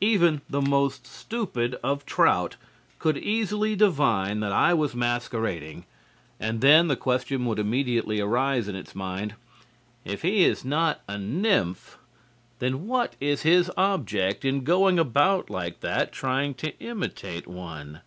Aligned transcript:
Even 0.00 0.40
the 0.50 0.60
most 0.60 1.06
stupid 1.06 1.76
of 1.84 2.04
trout 2.04 2.56
could 2.98 3.16
easily 3.16 3.76
divine 3.76 4.40
that 4.40 4.50
I 4.50 4.74
was 4.74 4.96
masquerading, 4.96 5.84
and 6.40 6.60
then 6.60 6.88
the 6.88 6.96
question 6.96 7.44
would 7.46 7.60
immediately 7.60 8.20
arise 8.20 8.66
in 8.66 8.74
its 8.74 8.96
mind: 8.96 9.36
"If 10.04 10.22
he 10.22 10.42
is 10.42 10.64
not 10.64 11.02
a 11.06 11.16
nymph, 11.16 11.96
then 12.58 12.88
what 12.88 13.14
is 13.20 13.42
his 13.42 13.70
object 13.76 14.44
in 14.44 14.64
going 14.64 14.98
about 14.98 15.48
like 15.48 15.78
that 15.78 16.10
trying 16.10 16.54
to 16.54 16.76
imitate 16.80 17.46
one? 17.46 18.00